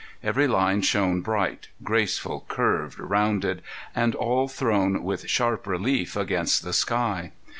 [0.23, 3.61] Every line shone bright, graceful, curved, rounded,
[3.95, 7.33] and all thrown with sharp relief against the sky.